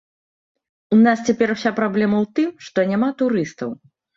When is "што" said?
2.69-2.89